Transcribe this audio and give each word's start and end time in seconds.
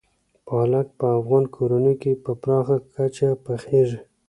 پالک 0.47 0.87
په 0.99 1.07
افغان 1.19 1.43
کورنیو 1.55 1.99
کې 2.01 2.11
په 2.23 2.31
پراخه 2.41 2.77
کچه 2.93 3.29
پخېږي. 3.43 3.99